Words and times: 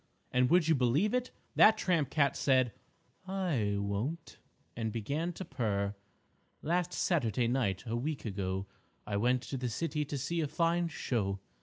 And 0.31 0.49
would 0.49 0.67
you 0.67 0.73
believe 0.73 1.13
it? 1.13 1.29
That 1.55 1.77
tramp 1.77 2.09
cat 2.09 2.35
said, 2.35 2.71
"I 3.27 3.75
won't!" 3.77 4.39
and 4.75 4.91
began 4.91 5.31
to 5.33 5.45
purr: 5.45 5.93
"_Last 6.63 6.91
Saturday 6.93 7.47
night 7.47 7.83
a 7.85 7.95
week 7.95 8.25
ago 8.25 8.65
I 9.05 9.15
went 9.17 9.43
to 9.43 9.57
the 9.57 9.69
city 9.69 10.03
to 10.05 10.17
see 10.17 10.41
a 10.41 10.47
fine 10.47 10.87
show. 10.87 11.39